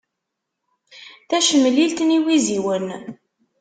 [1.29, 2.87] Tacemlit n yiwiziwen.